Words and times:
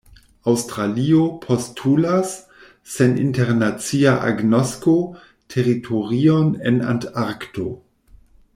Aŭstralio 0.51 1.19
postulas, 1.43 2.31
sen 2.95 3.13
internacia 3.25 4.15
agnosko, 4.31 4.95
teritorion 5.57 6.51
en 6.71 6.81
Antarkto. 6.95 7.69